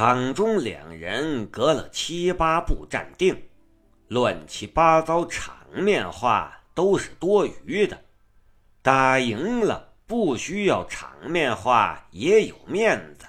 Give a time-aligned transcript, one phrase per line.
[0.00, 3.38] 场中两人隔了七八步站定，
[4.08, 8.00] 乱七八糟场面话都是多余的。
[8.80, 13.26] 打赢了不需要场面话也有面子，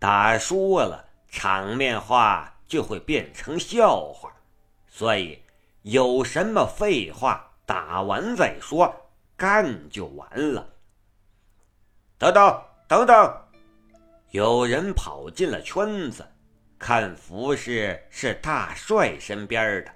[0.00, 4.32] 打输了场面话就会变成笑话。
[4.88, 5.40] 所以
[5.82, 8.92] 有什么废话，打完再说，
[9.36, 10.68] 干就完了。
[12.18, 13.32] 等等等等。
[14.30, 16.24] 有人跑进了圈子，
[16.78, 19.90] 看服饰是大帅身边的。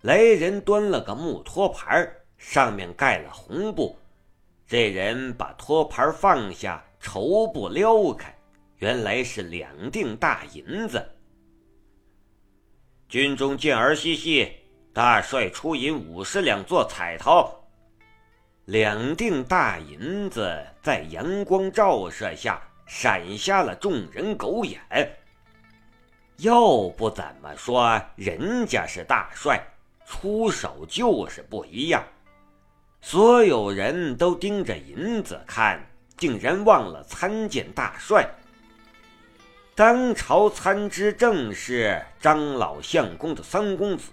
[0.00, 3.96] 来人端了个木托盘，上面盖了红布。
[4.66, 8.36] 这人把托盘放下，绸布撩开，
[8.78, 11.00] 原来是两锭大银子。
[13.08, 14.50] 军中见儿嬉戏，
[14.92, 17.48] 大帅出银五十两做彩头。
[18.64, 22.60] 两锭大银子在阳光照射下。
[22.94, 24.78] 闪瞎了众人狗眼。
[26.36, 29.58] 要不怎么说人家是大帅，
[30.04, 32.04] 出手就是不一样。
[33.00, 35.82] 所有人都盯着银子看，
[36.18, 38.28] 竟然忘了参见大帅。
[39.74, 44.12] 当朝参知政事张老相公的三公子，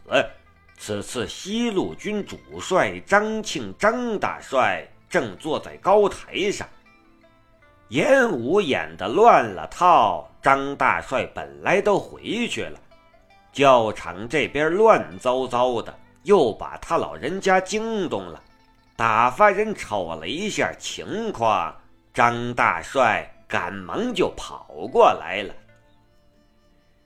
[0.77, 6.66] 此次西路军主帅张庆张大帅正坐在高台上。
[7.89, 12.79] 演武演的乱了套，张大帅本来都回去了，
[13.51, 18.39] 教场这边乱糟糟的，又把他老人家惊动了。
[18.95, 21.75] 打发人瞅了一下情况，
[22.13, 25.53] 张大帅赶忙就跑过来了。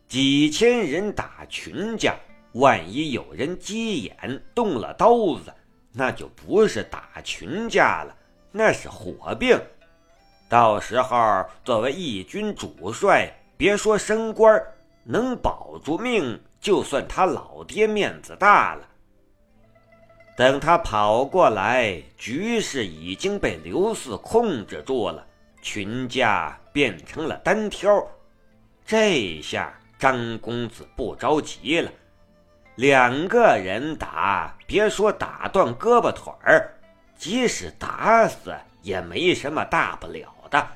[0.06, 2.14] 几千人打群架，
[2.56, 5.54] 万一有人急眼动了刀子，
[5.94, 8.14] 那就不是打群架了，
[8.52, 9.58] 那是火并。
[10.54, 14.64] 到时候，作为义军主帅，别说升官，
[15.04, 18.88] 能保住命，就算他老爹面子大了。
[20.38, 25.26] 等他跑过来，局势已经被刘四控制住了，
[25.60, 28.08] 群架变成了单挑。
[28.86, 31.92] 这下张公子不着急了，
[32.76, 36.72] 两个人打，别说打断胳膊腿儿，
[37.18, 38.54] 即使打死
[38.84, 40.32] 也没什么大不了。
[40.54, 40.68] 的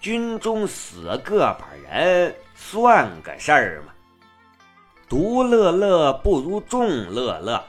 [0.00, 3.92] 军中死个把人算个事儿吗？
[5.06, 7.62] 独乐乐不如众乐乐，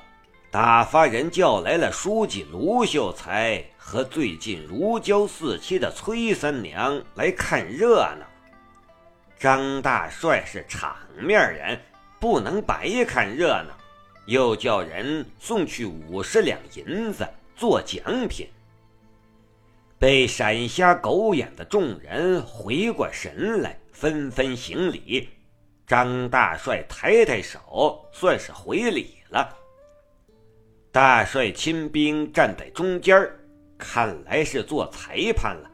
[0.49, 8.25] 打发人叫来了书记卢秀才和最近如胶似漆的崔三娘来看热闹。
[9.37, 11.77] 张大帅是场面人，
[12.19, 13.73] 不能白看热闹，
[14.27, 18.47] 又叫人送去五十两银子做奖品。
[19.99, 25.29] 被闪瞎狗眼的众人回过神来，纷纷行礼。
[25.87, 29.57] 张大帅抬抬手，算是回礼了。
[30.91, 33.27] 大帅亲兵站在中间
[33.77, 35.71] 看来是做裁判了，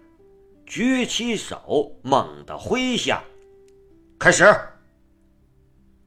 [0.66, 3.22] 举起手，猛地挥下，
[4.19, 4.45] 开始。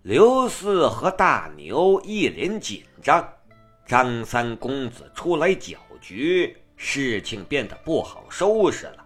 [0.03, 3.29] 刘四和大牛一脸紧张，
[3.87, 6.57] 张三公子出来搅局。
[6.77, 9.05] 事情变得不好收拾了，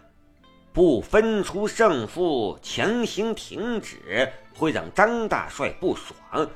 [0.72, 6.48] 不分出胜负，强行停止会让张大帅不爽。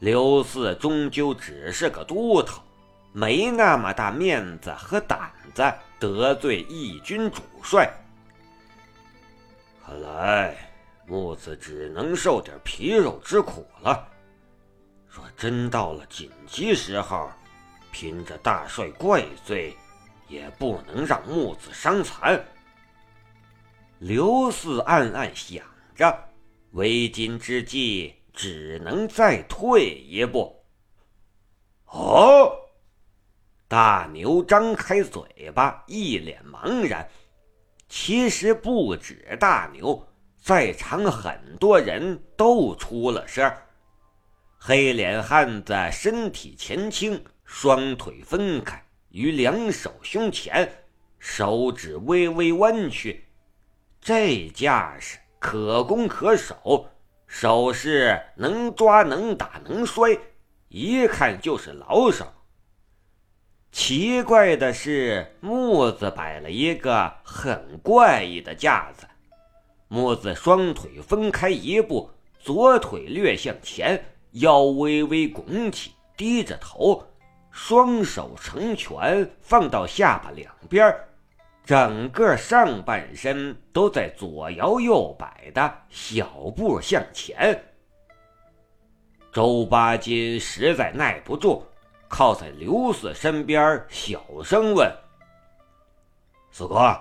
[0.00, 2.60] 刘四终究只是个都头，
[3.12, 5.62] 没那么大面子和胆子
[6.00, 7.88] 得罪义军主帅。
[9.84, 10.56] 看来
[11.06, 14.08] 木子只能受点皮肉之苦了。
[15.08, 17.30] 若真到了紧急时候，
[17.92, 19.76] 凭着大帅怪罪。
[20.32, 22.42] 也不能让木子伤残。
[23.98, 25.62] 刘四暗暗想
[25.94, 26.18] 着，
[26.70, 30.64] 为今之计，只能再退一步。
[31.84, 32.50] 哦，
[33.68, 37.06] 大牛张开嘴巴，一脸茫然。
[37.86, 40.08] 其实不止大牛，
[40.42, 43.54] 在场很多人都出了声。
[44.58, 48.82] 黑脸汉子身体前倾，双腿分开。
[49.12, 50.84] 于两手胸前，
[51.18, 53.26] 手指微微弯曲，
[54.00, 56.88] 这架势可攻可守，
[57.26, 60.18] 手势能抓能打能摔，
[60.68, 62.26] 一看就是老手。
[63.70, 69.06] 奇怪的是，木子摆了一个很怪异的架子。
[69.88, 77.06] 木子双腿分开一步，左腿略向前，腰微微拱起，低着头。
[77.52, 80.92] 双手成拳放到下巴两边
[81.64, 86.26] 整个上半身都在左摇右摆的小
[86.56, 87.62] 步向前。
[89.30, 91.64] 周八金实在耐不住，
[92.08, 94.90] 靠在刘四身边，小声问
[96.50, 96.98] ：“四哥。”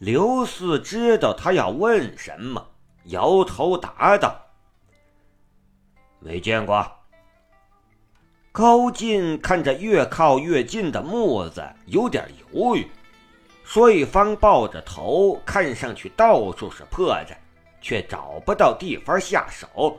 [0.00, 2.66] 刘四知道他要问什么，
[3.04, 4.36] 摇头答道
[6.18, 6.86] ：“没见过。”
[8.50, 12.86] 高进看着越靠越近的木子，有点犹豫。
[13.72, 17.36] 对方抱着头，看上去到处是破绽，
[17.80, 19.96] 却找不到地方下手。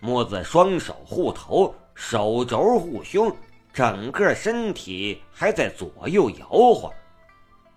[0.00, 2.44] 木子双手护头，手。
[2.44, 3.34] 肘护胸，
[3.72, 6.90] 整个身体还在左右摇晃。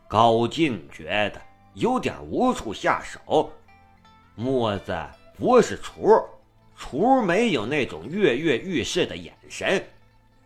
[0.07, 1.42] 高进觉得
[1.74, 3.51] 有点无处下手。
[4.35, 4.97] 木子
[5.38, 6.24] 不是厨，
[6.81, 9.84] 除没有那种跃跃欲试的眼神。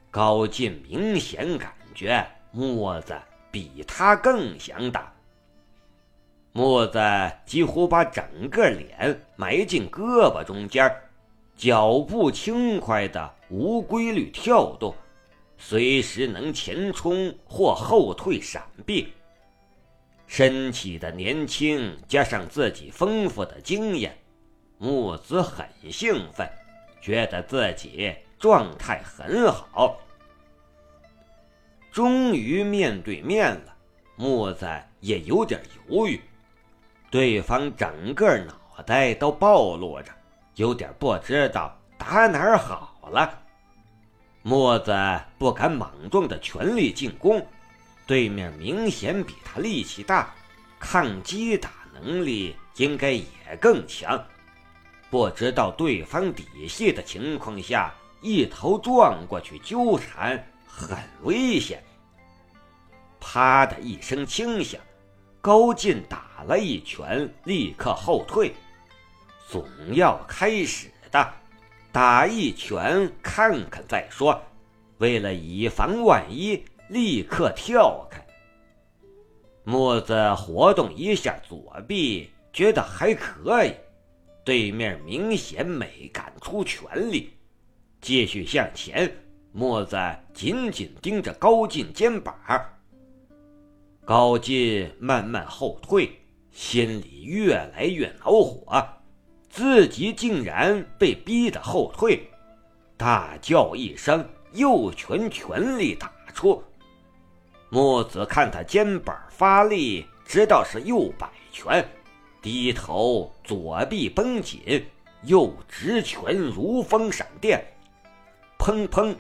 [0.09, 3.15] 高进明显感觉木子
[3.51, 5.13] 比他更想打。
[6.51, 6.99] 木子
[7.45, 10.91] 几乎把整个脸埋进胳膊中间。
[11.55, 14.93] 脚步轻快的无规律跳动，
[15.55, 19.13] 随时能前冲或后退闪避。
[20.25, 24.17] 身体的年轻加上自己丰富的经验，
[24.77, 26.49] 木子很兴奋，
[27.01, 29.99] 觉得自己状态很好。
[31.91, 33.75] 终于面对面了，
[34.15, 34.67] 木子
[34.99, 36.19] 也有点犹豫，
[37.11, 40.11] 对方整个脑袋都暴露着。
[40.55, 43.41] 有点不知道打哪儿好了，
[44.41, 44.93] 木子
[45.37, 47.43] 不敢莽撞的全力进攻，
[48.05, 50.33] 对面明显比他力气大，
[50.79, 53.23] 抗击打能力应该也
[53.59, 54.23] 更强。
[55.13, 61.83] 不知道对方底细的情况下，一头撞过去纠缠很危险。
[63.19, 64.81] 啪的一声轻响，
[65.39, 68.55] 高进打了一拳，立刻后退。
[69.47, 69.63] 总
[69.93, 71.33] 要开始的，
[71.91, 74.41] 打一拳看看再说。
[74.97, 78.25] 为了以防万一，立刻跳开。
[79.63, 83.75] 木子活动一下左臂，觉得还可以。
[84.43, 87.31] 对面明显没敢出全力，
[88.01, 89.11] 继续向前。
[89.51, 89.95] 墨子
[90.33, 92.35] 紧紧盯着高进肩膀。
[94.03, 96.11] 高进慢慢后退，
[96.51, 98.85] 心里越来越恼火。
[99.49, 102.27] 自己竟然被逼得后退，
[102.97, 106.61] 大叫一声，右拳全力打出。
[107.69, 111.87] 墨子看他肩膀发力，知道是右摆拳，
[112.43, 114.85] 低头左臂绷紧，
[115.21, 117.63] 右直拳如风闪电，
[118.59, 119.15] 砰砰，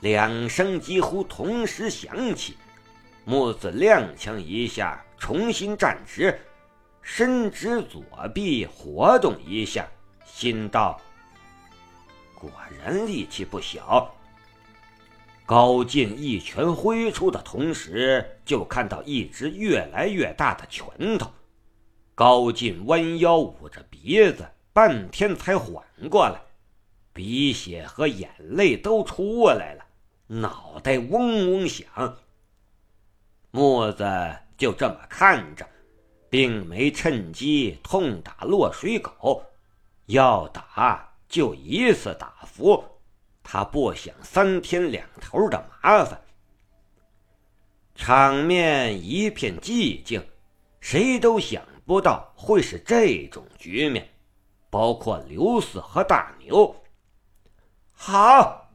[0.00, 2.56] 两声几乎同时响起。
[3.24, 6.36] 木子踉跄一下，重新站直。
[7.00, 8.02] 伸直左
[8.34, 9.88] 臂，活动一下，
[10.26, 11.00] 心道
[12.34, 12.50] ：“果
[12.82, 14.12] 然力气不小。”
[15.46, 21.30] 高进一拳挥出的同时，就看到一只越来越大的拳头。
[22.18, 26.40] 高进弯腰捂着鼻子，半天才缓过来，
[27.12, 29.84] 鼻血和眼泪都出来了，
[30.26, 31.86] 脑袋嗡嗡响。
[33.52, 34.04] 木子
[34.56, 35.64] 就这么看着。
[36.30, 39.42] 并没趁机痛打落水狗，
[40.06, 42.84] 要打就一次打服，
[43.42, 46.20] 他不想三天两头的麻烦。
[47.94, 50.22] 场面一片寂静，
[50.80, 54.06] 谁都想不到会是这种局面，
[54.68, 56.76] 包括刘四和大牛。
[57.94, 58.68] 好，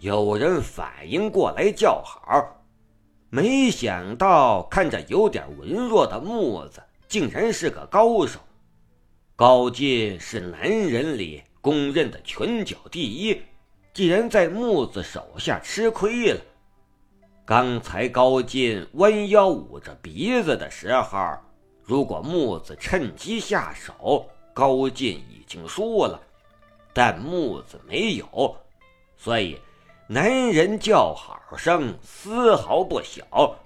[0.00, 2.64] 有人反应过来叫好，
[3.30, 6.82] 没想到看着有点文弱的木子。
[7.06, 8.40] 竟然是个高手，
[9.36, 13.40] 高进是男人里公认的拳脚第一。
[13.94, 16.40] 既然在木子手下吃亏了，
[17.44, 21.38] 刚才高进弯腰捂着鼻子的时候，
[21.86, 26.20] 如果木子趁机下手，高进已经输了。
[26.92, 28.56] 但木子没有，
[29.16, 29.56] 所以
[30.08, 33.56] 男人叫好声丝毫不小。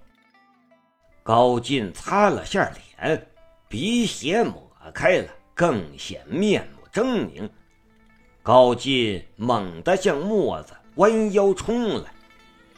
[1.23, 3.27] 高进擦了下脸。
[3.69, 7.49] 鼻血抹开了，更显面目狰狞。
[8.43, 12.13] 高进猛地向墨子弯腰冲来，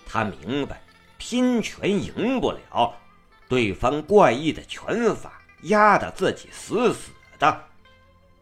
[0.07, 0.83] 他明白
[1.17, 2.95] 拼拳赢不了，
[3.53, 7.65] 对方怪异的拳法压得自己死死的。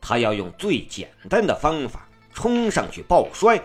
[0.00, 3.60] 他要用最简单的方法冲上去抱摔，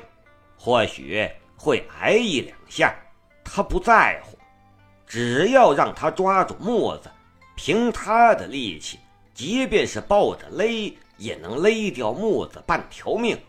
[0.57, 2.95] 或许会挨一两下，
[3.43, 4.35] 他不在乎。
[5.05, 7.11] 只要让他抓住木子，
[7.55, 8.97] 凭他的力气，
[9.35, 13.39] 即便是抱着勒，也能勒掉木子半条命。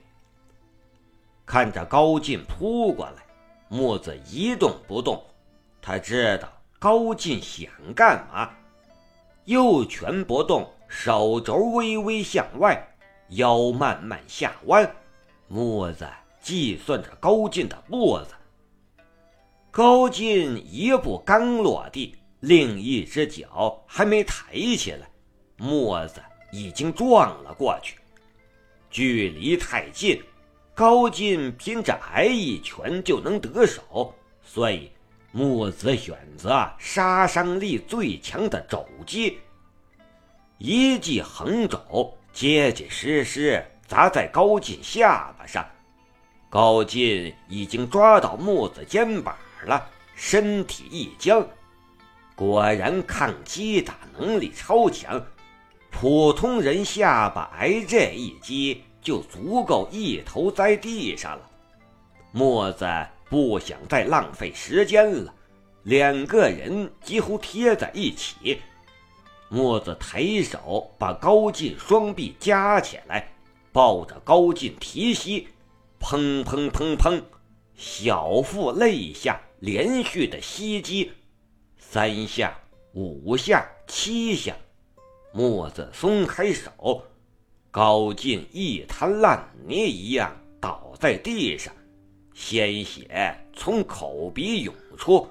[1.46, 3.22] 看着高进扑过来，
[3.70, 5.24] 木子一动不动。
[5.80, 8.50] 他知道高进想干嘛，
[9.46, 12.86] 右拳不动，手肘微微向外，
[13.30, 14.94] 腰慢慢下弯。
[15.48, 16.06] 木子
[16.40, 18.34] 计算着高进的步子。
[19.70, 25.08] 高进一步刚落地，另一只脚还没抬起来，
[25.56, 26.20] 墨子
[26.52, 27.98] 已经撞了过去。
[28.90, 30.22] 距离太近，
[30.74, 34.90] 高进拼着挨一拳就能得手，所以
[35.32, 39.38] 木子选择杀伤力最强的肘击，
[40.58, 45.66] 一记横肘结结实实砸在高进下巴上。
[46.48, 49.36] 高进已经抓到木子肩膀。
[49.64, 51.44] 了，身体一僵，
[52.36, 55.20] 果然抗击打能力超强。
[55.90, 61.50] 普通人下巴挨这一击，就足够一头栽地上了。
[62.30, 62.86] 墨子
[63.28, 65.34] 不想再浪费时间了，
[65.82, 68.60] 两个人几乎贴在一起。
[69.48, 73.28] 墨子抬手把高进双臂夹起来，
[73.72, 75.48] 抱着高进提膝，
[76.00, 77.22] 砰砰砰砰，
[77.74, 79.40] 小腹肋下。
[79.60, 81.10] 连续的袭击，
[81.78, 82.54] 三下、
[82.92, 84.54] 五下、七下，
[85.32, 87.02] 墨子松开手，
[87.70, 90.30] 高进一滩烂泥一样
[90.60, 91.74] 倒在地上，
[92.38, 95.26] 鲜血从口鼻涌出。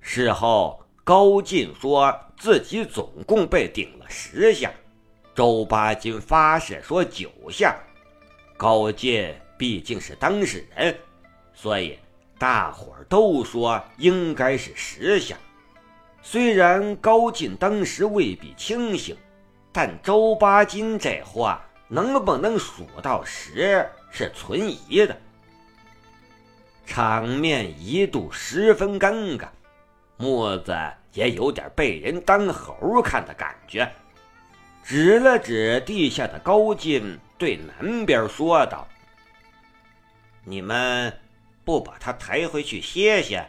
[0.00, 4.70] 事后，高进说自己总共被顶了十下，
[5.34, 7.74] 周八金发誓说九下。
[8.58, 10.94] 高进毕竟是当事人，
[11.54, 11.98] 所以。
[12.38, 15.36] 大伙儿都说应该是十下，
[16.22, 19.16] 虽然高进当时未必清醒，
[19.70, 25.16] 但周八金这话能不能数到十是存疑的。
[26.84, 29.48] 场面一度十分尴尬，
[30.16, 30.76] 木子
[31.12, 33.90] 也有点被人当猴看的感觉，
[34.84, 38.86] 指了指地下的高进，对南边说道
[40.44, 41.12] ：“你们。”
[41.64, 43.48] 不把他抬回去歇歇？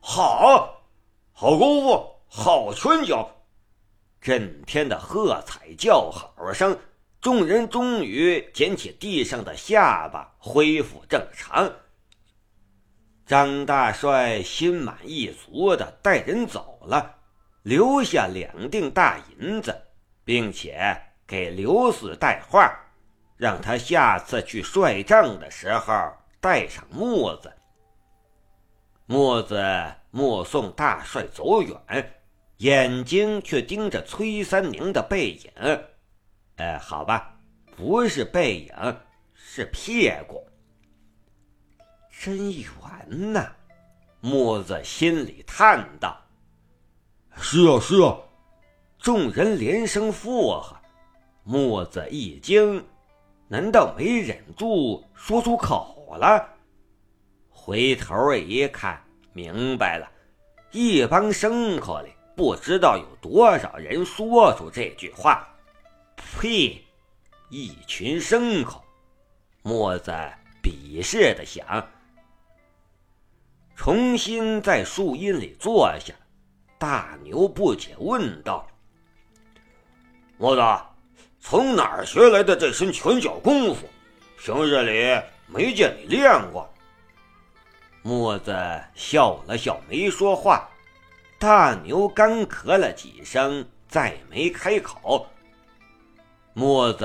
[0.00, 0.84] 好，
[1.32, 3.28] 好功夫，好拳脚！
[4.20, 6.78] 震天的喝彩叫好声，
[7.20, 11.68] 众人终于捡起地上的下巴，恢复正常。
[13.26, 17.16] 张大帅心满意足的带人走了，
[17.62, 19.74] 留下两锭大银子，
[20.24, 22.72] 并且给刘四带话，
[23.36, 26.12] 让他下次去帅帐的时候。
[26.40, 27.52] 带上墨子，
[29.06, 29.64] 墨子
[30.10, 32.20] 目送大帅走远，
[32.56, 35.52] 眼睛却盯着崔三娘的背影。
[36.56, 37.38] 呃，好吧，
[37.76, 38.96] 不是背影，
[39.34, 40.44] 是屁股。
[42.24, 43.50] 真圆呐！
[44.20, 46.16] 墨子心里叹道
[47.34, 48.16] ：“是啊，是啊。”
[48.96, 50.76] 众人连声附和。
[51.42, 52.86] 墨子一惊，
[53.48, 56.14] 难道没忍住说出口？
[56.16, 56.48] 了，
[57.50, 59.02] 回头一看，
[59.32, 60.08] 明白了，
[60.70, 65.44] 一帮牲口里不知道有多少人说出这句话。
[66.40, 66.80] 呸！
[67.50, 68.80] 一群牲口！
[69.64, 70.12] 墨子
[70.62, 71.84] 鄙视的想。
[73.84, 76.14] 重新在树荫里坐下，
[76.78, 78.64] 大牛不解问道
[80.38, 80.62] ：“墨子，
[81.40, 83.88] 从哪儿学来的这身拳脚功夫？
[84.38, 85.20] 平日里……”
[85.52, 86.72] 没见你练过。
[88.02, 88.56] 墨子
[88.94, 90.70] 笑了笑，没说话。
[91.36, 95.26] 大牛干咳了几声，再没开口。
[96.54, 97.04] 墨子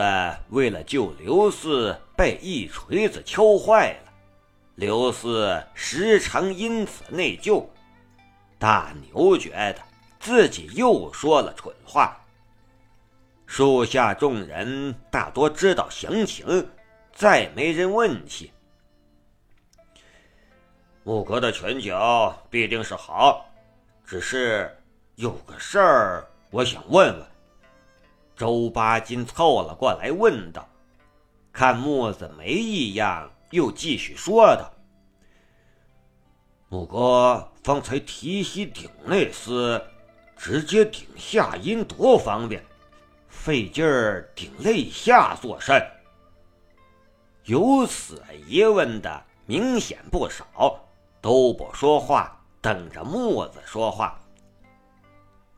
[0.49, 4.06] 为了救刘四，被一锤子敲坏了。
[4.77, 7.65] 刘四时常因此内疚。
[8.59, 9.77] 大牛觉得
[10.19, 12.15] 自己又说了蠢话。
[13.47, 16.65] 树下众人大多知道详情。
[17.11, 18.51] 再没人问起，
[21.03, 23.49] 木哥的拳脚必定是好，
[24.05, 24.71] 只是
[25.15, 27.27] 有个事儿，我想问问。
[28.35, 30.69] 周八金凑了过来问道
[31.51, 34.73] ：“看木子没异样，又继续说道
[36.69, 39.81] ：‘木哥方才提膝顶那厮，
[40.35, 42.63] 直接顶下阴多方便，
[43.27, 45.81] 费劲儿顶肋下做甚？’”
[47.45, 50.77] 有此疑问的明显不少，
[51.21, 54.19] 都不说话，等着木子说话。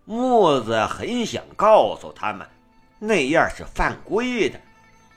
[0.06, 2.48] 木子很想告诉他们，
[3.00, 4.62] 那样是犯规的，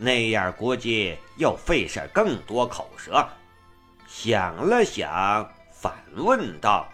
[0.02, 3.25] 那样估计要费事更多口舌。
[4.09, 6.88] 想了想，反问道：“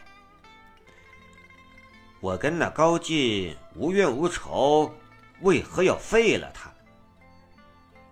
[2.20, 4.94] 我跟那高进无冤无仇，
[5.40, 6.70] 为何要废了他？”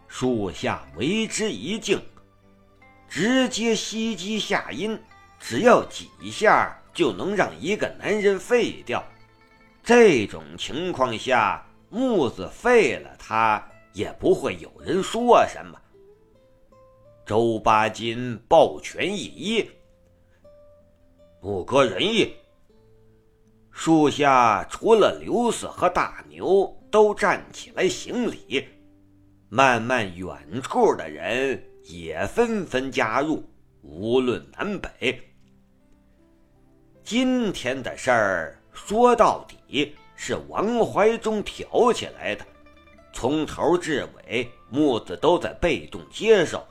[0.08, 2.02] 树下为之一静，
[3.06, 4.98] 直接袭击下阴，
[5.38, 9.04] 只要几下就能让一个男人废掉。
[9.84, 13.62] 这种情况下，木子废了他
[13.96, 15.80] 也不会有人说什么。
[17.24, 19.66] 周八金抱拳一揖
[21.40, 22.34] ：“不可人意。”
[23.72, 28.62] 树下除了刘四和大牛都站起来行礼，
[29.48, 33.42] 慢慢远处的人也纷纷加入，
[33.80, 35.18] 无论南北。
[37.02, 38.62] 今天的事儿。
[38.78, 42.44] 说到底是王怀忠挑起来的，
[43.16, 46.62] 从头至尾，木子都在被动接受。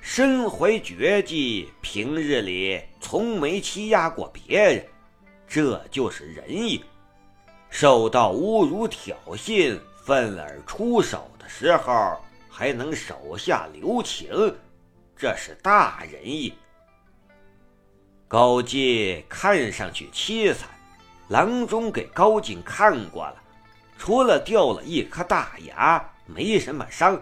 [0.00, 4.82] 身怀绝技，平日里从没欺压过别人，
[5.46, 6.82] 这就是仁义。
[7.68, 12.16] 受到侮辱挑衅，愤而出手的时候，
[12.48, 14.30] 还能手下留情，
[15.14, 16.54] 这是大仁义。
[18.26, 20.66] 高进看上去凄惨。
[21.28, 23.42] 郎中给高进看过了，
[23.98, 27.20] 除了掉了一颗大牙，没什么伤，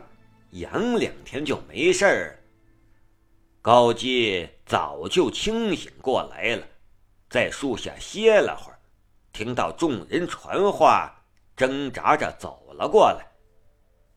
[0.51, 2.39] 养两天就没事儿。
[3.63, 6.65] 高进早就清醒过来了，
[7.31, 8.79] 在树下歇了会儿，
[9.33, 11.13] 听到众人传话，
[11.57, 13.27] 挣扎着走了过来。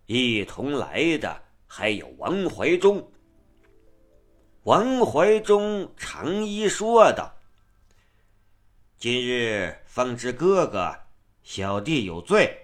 [0.05, 3.09] 一同来的还有王怀忠。
[4.63, 7.33] 王怀忠长揖说道。
[8.97, 10.93] 今日方知哥哥，
[11.43, 12.57] 小弟有罪。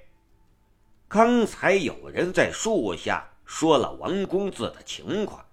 [1.07, 5.45] 刚才有人在树下说了王公子的情况。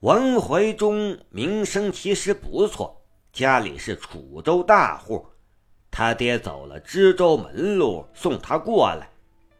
[0.00, 5.26] 王怀忠名声其实不错，家里是楚州大户，
[5.90, 9.10] 他爹走了知州门路，送他过来，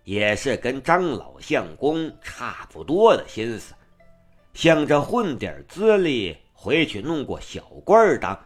[0.04, 3.74] 也是跟张老相公差不多的心思，
[4.54, 8.38] 想着混点资历，回去弄个小官当。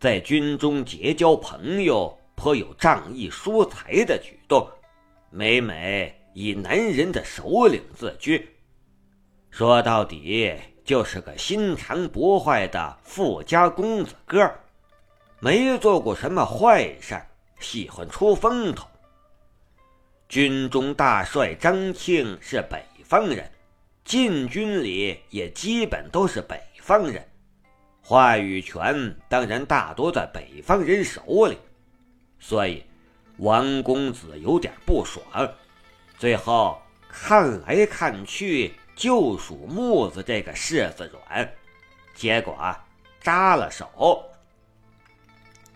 [0.00, 4.68] 在军中结交朋友，颇有仗义疏财的举动，
[5.30, 8.48] 每每以男人的首领自居。
[9.50, 10.52] 说到底，
[10.84, 14.50] 就是个心肠不坏的富家公子哥，
[15.38, 17.20] 没做过什么坏事，
[17.60, 18.86] 喜欢出风头。
[20.28, 23.48] 军中大帅张庆是北方人，
[24.04, 27.24] 禁军里也基本都是北方人。
[28.02, 31.56] 话语权当然大多在北方人手里，
[32.38, 32.84] 所以
[33.38, 35.24] 王公子有点不爽。
[36.18, 41.52] 最后看来看去，就属木子这个柿子软，
[42.14, 42.56] 结果
[43.20, 44.24] 扎了手。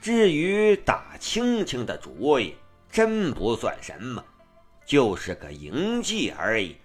[0.00, 2.54] 至于打青青的主意，
[2.90, 4.24] 真不算什么，
[4.86, 6.76] 就是个营计而已。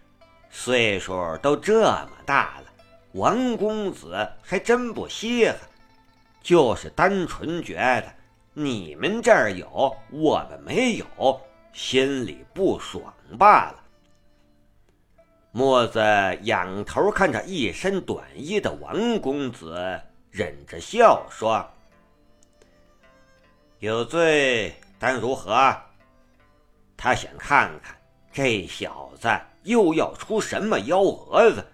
[0.50, 2.66] 岁数都这么大了。
[3.14, 5.56] 王公子还真不稀罕，
[6.42, 8.12] 就是单纯觉得
[8.56, 13.80] 你们这儿有，我们没有，心里不爽罢了。
[15.52, 16.00] 墨子
[16.44, 21.68] 仰头看着一身短衣的王公子，忍着笑说
[23.80, 25.76] ：“有罪但如何？”
[26.96, 27.96] 他想看看
[28.32, 29.28] 这小子
[29.64, 31.66] 又要出什么幺蛾子。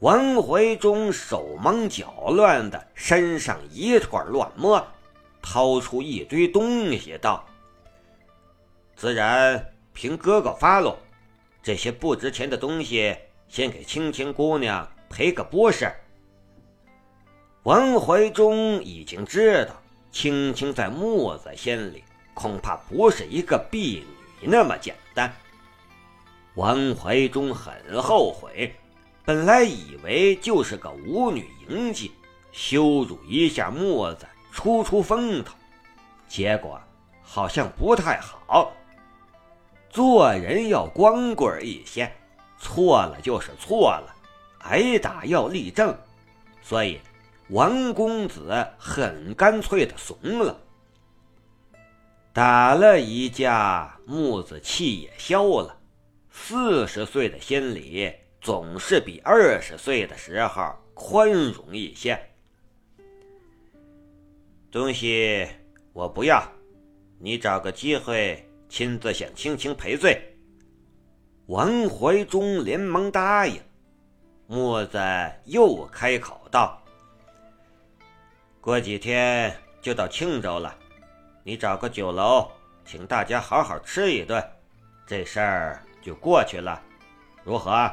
[0.00, 4.86] 王怀忠手忙脚乱的，身上一团乱摸，
[5.48, 7.46] 掏出一堆东西道
[8.96, 10.98] ：“自然凭哥哥发落，
[11.62, 15.88] 这些不值钱的东西，先给青青姑娘赔个不是。”
[17.62, 19.80] 王怀忠已经知道，
[20.10, 22.02] 青青在木子心里
[22.34, 24.04] 恐怕不是一个婢
[24.40, 25.32] 女那么简单。
[26.56, 28.74] 王怀忠很后悔。
[29.24, 32.10] 本来以为就是个舞女营妓，
[32.52, 35.54] 羞辱一下墨子，出出风头，
[36.26, 36.80] 结果
[37.22, 38.72] 好像不太好。
[39.90, 42.10] 做人要光棍一些，
[42.58, 44.16] 错了就是错了，
[44.60, 45.94] 挨打要立正。
[46.62, 46.98] 所以
[47.50, 50.58] 王公子很干脆的怂了。
[52.32, 55.78] 打了一架，木子气也消了。
[56.30, 58.10] 四十岁的心里。
[58.38, 62.16] 总是比二十岁的时候宽容一些。
[64.76, 65.48] 东西
[65.94, 66.46] 我不要，
[67.18, 70.20] 你找个机会亲自向青青赔罪。
[71.46, 73.58] 王怀忠连忙答应。
[74.46, 74.98] 木子
[75.46, 76.78] 又开口道
[78.60, 80.76] ：“过几天就到庆州了，
[81.42, 82.46] 你找个酒楼，
[82.84, 84.46] 请大家好好吃一顿，
[85.06, 86.82] 这事儿就过去了，
[87.44, 87.90] 如何？”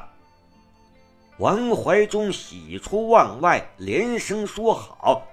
[1.39, 5.25] 王怀忠喜出望外，连声说好，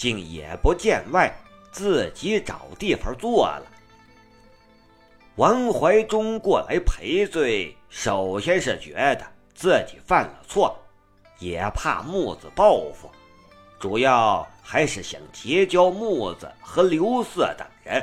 [0.00, 1.30] 竟也不见外，
[1.70, 3.66] 自己找地方坐了。
[5.36, 10.74] 王怀忠过来赔罪，首先是觉得自己犯了错，
[11.38, 13.10] 也怕木子报复，
[13.78, 18.02] 主要还是想结交木子和刘四等人。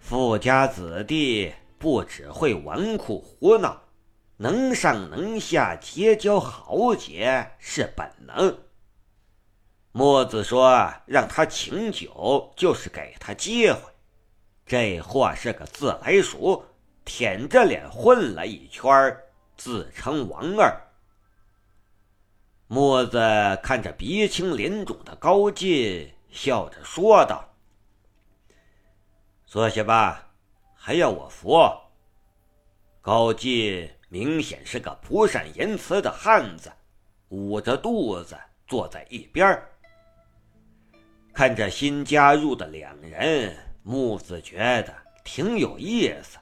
[0.00, 3.78] 富家子弟不只会纨绔胡闹，
[4.38, 8.56] 能上能下，结交豪杰是本能。
[9.92, 13.80] 墨子说让他请酒，就是给他机会。
[14.64, 16.64] 这货是个自来熟，
[17.04, 19.16] 舔着脸混了一圈，
[19.56, 20.80] 自称王二。
[22.68, 23.18] 墨子
[23.64, 27.52] 看着鼻青脸肿的高进，笑着说道
[29.44, 30.28] ：“坐下吧，
[30.72, 31.58] 还要我扶？”
[33.02, 36.70] 高进明显是个不善言辞的汉子，
[37.30, 39.60] 捂着肚子坐在一边，
[41.40, 43.56] 看着新加入的两人。
[43.82, 46.36] 木子觉得挺有意思，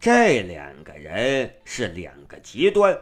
[0.00, 2.98] 这两个人是两个极端。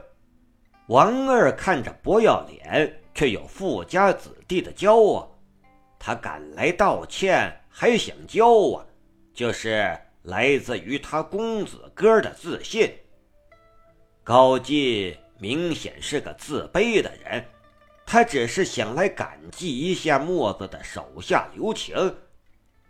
[0.89, 5.35] 王二看着不要脸，却有富家子弟的骄傲，
[5.99, 8.87] 他敢来道歉，还想骄傲，
[9.33, 12.93] 就是来自于他公子哥的自信。
[14.23, 17.43] 高进明显是个自卑的人，
[18.11, 22.17] 他只是想来感激一下墨子的手下留情。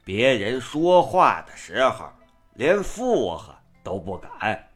[0.04, 2.08] 别人说话的时候，
[2.54, 3.52] 连附和
[3.82, 4.67] 都不敢。